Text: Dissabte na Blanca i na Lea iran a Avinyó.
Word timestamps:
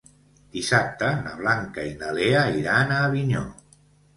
Dissabte 0.53 1.09
na 1.27 1.35
Blanca 1.43 1.85
i 1.91 1.91
na 2.01 2.15
Lea 2.21 2.43
iran 2.63 2.95
a 2.97 2.99
Avinyó. 3.11 3.45